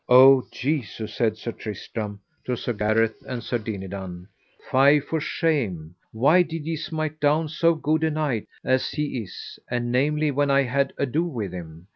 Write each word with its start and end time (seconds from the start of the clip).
O 0.09 0.41
Jesu, 0.51 1.05
said 1.05 1.37
Sir 1.37 1.51
Tristram 1.51 2.21
to 2.45 2.55
Sir 2.55 2.73
Gareth 2.73 3.23
and 3.27 3.43
Sir 3.43 3.59
Dinadan, 3.59 4.27
fie 4.71 4.99
for 4.99 5.19
shame, 5.21 5.93
why 6.11 6.41
did 6.41 6.65
ye 6.65 6.75
smite 6.75 7.19
down 7.19 7.47
so 7.49 7.75
good 7.75 8.03
a 8.03 8.09
knight 8.09 8.47
as 8.65 8.89
he 8.89 9.21
is, 9.21 9.59
and 9.69 9.91
namely 9.91 10.31
when 10.31 10.49
I 10.49 10.63
had 10.63 10.91
ado 10.97 11.25
with 11.25 11.51
him? 11.53 11.85